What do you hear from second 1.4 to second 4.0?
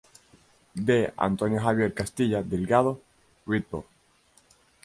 Javier Castilla Delgado, Rvdo.